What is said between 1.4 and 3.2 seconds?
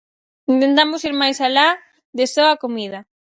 alá de só a comida.